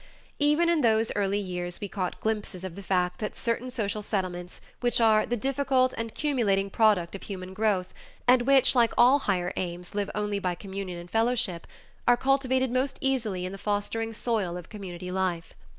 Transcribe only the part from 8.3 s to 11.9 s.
which like all higher aims live only by communion and fellowship,